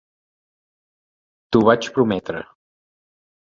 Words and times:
T'ho 1.51 1.63
vaig 1.69 1.93
prometre. 2.01 2.45